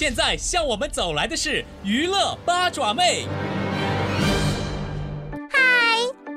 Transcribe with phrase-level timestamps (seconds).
[0.00, 3.26] 现在向我们走来的是娱乐八爪妹。
[5.50, 5.60] 嗨，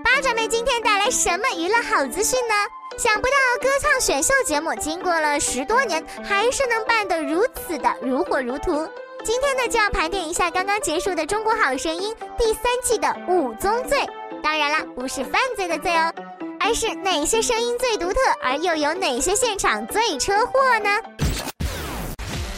[0.04, 2.54] 八爪妹今天带来什么娱乐好资讯呢？
[2.98, 3.32] 想不到
[3.62, 8.86] 歌唱选秀节目经过了十多年，还是能办得如此的如火如荼。
[9.24, 13.98] 今天呢，就要盘点一下刚刚结束的《中国好声音》第三季的五宗罪。
[14.44, 16.14] 当然啦，不是犯罪的罪哦，
[16.60, 20.90] 而是哪些声音最独特，而又有哪些现场最车祸呢？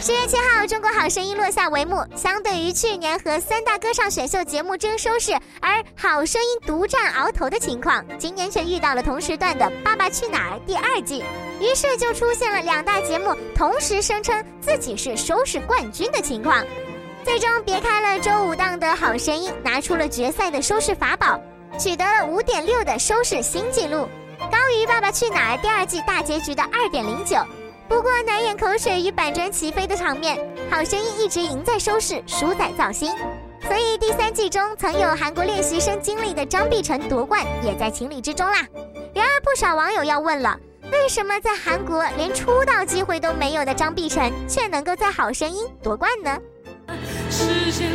[0.05, 2.05] 十月七号，《中国好声音》落下帷幕。
[2.15, 11.23] 相对于去年和三大歌唱选秀节目争收视，而《好声音》独占鳌头的情况，今年却遇到了同时段的《爸爸去哪儿》第二季，
[11.59, 16.63] 于是就出现了两大节目同时声称自己是收视冠军的情况。
[17.23, 21.41] 最终，别开了周五档的《好声音》拿出了决赛的收视法宝，
[21.79, 27.37] 取得了五点六的收视新纪录，高于《爸爸去哪儿》第二季大结局的二点零九。
[27.87, 30.39] 不过难掩口水与板砖齐飞的场面，
[30.69, 33.11] 好声音一直赢在收视，输在造星。
[33.67, 38.59] 所以第三季中曾有韩国练习生经历的张碧晨夺冠也在情理之中啦。
[39.13, 40.59] 然而不少网友要问了，
[40.91, 46.39] 为什么在韩国连出道机会都没有的张碧晨，却能够在好声音夺冠呢？
[47.29, 47.89] 时间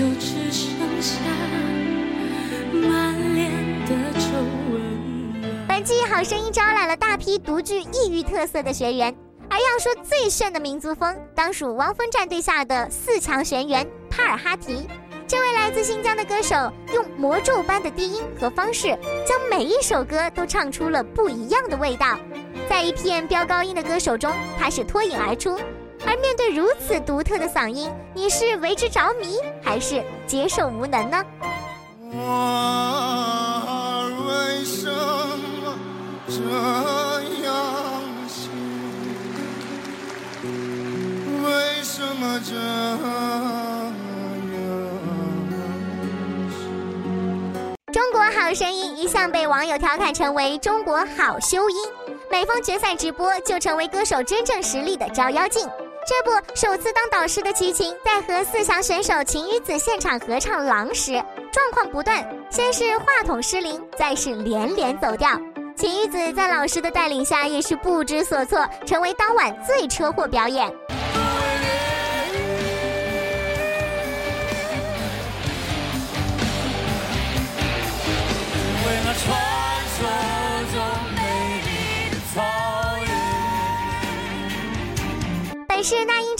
[0.00, 1.20] 就只剩下
[2.72, 3.50] 满脸
[3.84, 4.28] 的皱
[4.72, 4.80] 纹
[5.68, 9.14] 本季好声音招揽了大批独具异域特色的学员，
[9.50, 14.88] 而要说最炫的民族风，当属汪峰战队下的四强学员帕尔哈提。
[15.28, 16.56] 这位来自新疆的歌手，
[16.94, 22.18] 用魔咒般的低音和方式，将每一首歌都唱出了不一样的味道。
[22.70, 25.60] 在一片飙高音的歌手中，他是脱颖而出。
[26.06, 31.24] 而面对如此独特的嗓音，你是为之着迷，还是接受无能呢？
[32.12, 32.18] 我
[34.28, 35.76] 为什么
[36.26, 36.34] 这
[37.44, 37.52] 样
[38.26, 38.50] 想？
[41.44, 43.92] 为什么这样
[47.92, 51.76] 中国好声音一向被网友调侃成为“中国好修音”，
[52.30, 55.68] 每逢决赛直播就成为歌手真正实力的照妖镜。
[56.10, 61.12] 这不，首次当导师的齐秦在和四强选手秦雨子现场合唱《狼》时，
[61.52, 65.30] 状况不断，先是话筒失灵，再是连连走调。
[65.76, 70.68] 秦雨子在老师的带领下也是不知所措，成为当晚最车祸表演。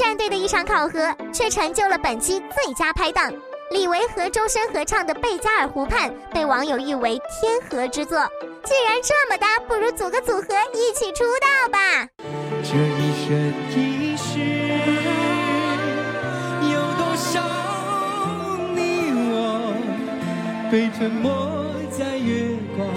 [0.00, 3.30] 战队的一场考核，却成就了本期最佳拍档。
[3.70, 8.18] 李维和周深合唱的《贝加尔湖畔》被网友誉为天河之作。
[8.64, 12.08] 既然这么搭，不如组个组合一起出道吧。
[12.62, 14.40] 这一生一世，
[16.62, 17.42] 有多少
[18.74, 19.74] 你我
[20.72, 21.28] 被吞没
[21.90, 22.88] 在月光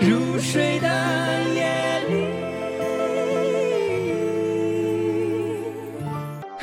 [0.00, 0.86] 如水的
[1.54, 1.81] 夜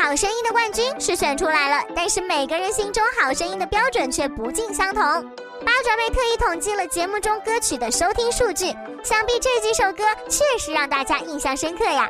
[0.09, 5.03] 好声音的冠军是选出来了，但是每个人心中好声音的标准却不尽相同。
[5.03, 12.09] 八爪妹特意统计了节目中歌曲的收听数据，想必这几首歌确实让大家印象深刻呀。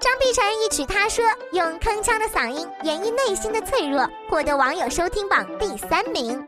[0.00, 1.22] 张碧晨一曲《他说》，
[1.52, 6.42] 用铿锵的嗓音演绎内心的脆弱， 获得网友收听榜第三名。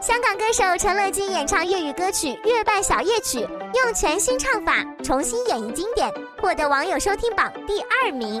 [0.00, 6.08] 香港歌手陈乐基演唱粤语歌曲《月半小夜曲》，用全新唱法重新演绎经典，
[6.40, 8.40] 获得网友收听榜第二名。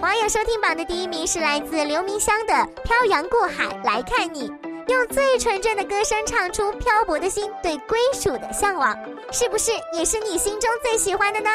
[0.00, 2.52] 网友收听榜的第一名是来自刘明湘的
[2.82, 4.48] 《漂洋过海来看你》，
[4.88, 8.98] 用最纯正的歌声唱出漂泊的心对归属的向往，
[9.30, 11.50] 是不是也是你心中最喜欢的呢？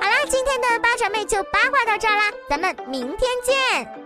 [0.00, 4.05] 好啦，今天的八爪妹就八卦到这儿啦，咱们明天见。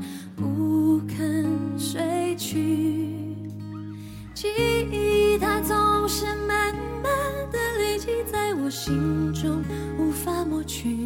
[8.83, 9.61] 心中，
[9.99, 10.97] 无法抹去。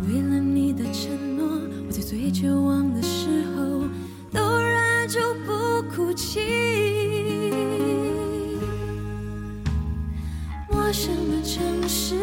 [0.00, 1.46] 为了你的承诺，
[1.86, 3.84] 我在最绝望的时候
[4.32, 6.40] 都忍住不哭泣。
[10.72, 12.16] 陌生的城市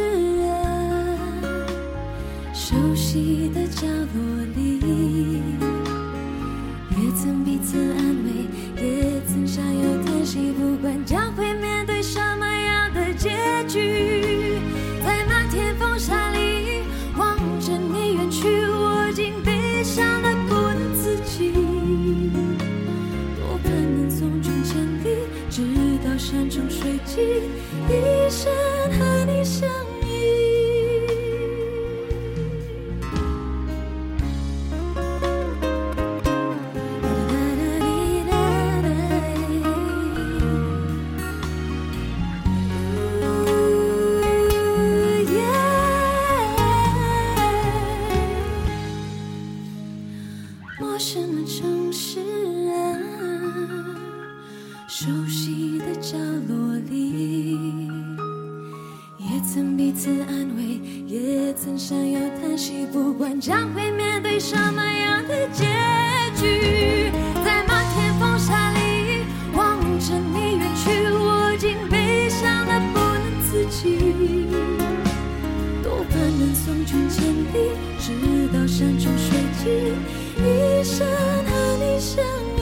[0.43, 1.17] 啊，
[2.53, 4.81] 熟悉的角落里，
[27.05, 28.51] 一生
[28.97, 29.96] 和你相遇。
[61.59, 65.65] 曾相拥叹息，不管将会面对什么样的结
[66.39, 67.11] 局，
[67.43, 69.23] 在漫天风沙里
[69.55, 73.97] 望着你远去，我竟悲伤的不能自己。
[75.81, 78.13] 多盼能送君千里，直
[78.53, 79.65] 到山穷水尽，
[80.45, 81.49] 一生和
[81.79, 82.23] 你相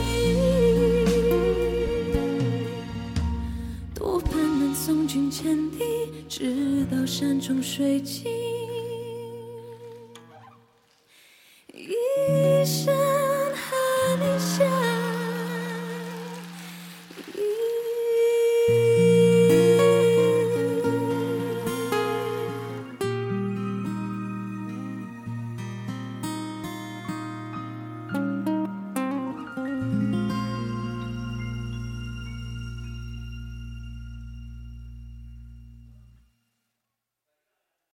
[3.94, 8.24] 多盼能送君千里，直到山穷水尽，